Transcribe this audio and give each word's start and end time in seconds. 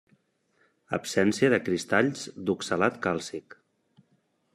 Absència 0.97 1.49
de 1.53 1.59
cristalls 1.67 2.23
d'oxalat 2.47 2.97
càlcic. 3.05 3.57